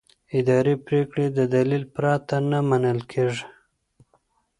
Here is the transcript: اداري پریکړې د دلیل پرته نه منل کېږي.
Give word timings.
اداري 0.39 0.75
پریکړې 0.85 1.27
د 1.37 1.39
دلیل 1.55 1.83
پرته 1.95 2.35
نه 2.51 2.59
منل 2.69 2.99
کېږي. 3.11 3.45